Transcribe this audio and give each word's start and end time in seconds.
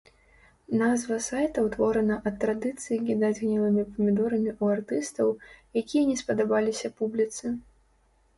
Назва 0.77 1.17
сайта 1.25 1.63
ўтворана 1.65 2.15
ад 2.29 2.39
традыцыі 2.43 2.97
кідаць 3.09 3.39
гнілымі 3.43 3.83
памідорамі 3.93 4.51
ў 4.61 4.65
артыстаў, 4.79 5.27
якія 5.83 6.03
не 6.09 6.17
спадабаліся 6.25 6.93
публіцы. 6.99 7.45